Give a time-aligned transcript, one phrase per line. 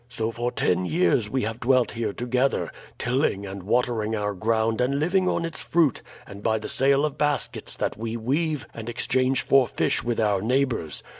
[0.09, 4.97] So for ten years we have dwelt here together, tilling and watering our ground and
[4.97, 9.43] living on its fruit and by the sale of baskets that we weave and exchange
[9.43, 11.03] for fish with our neighbors.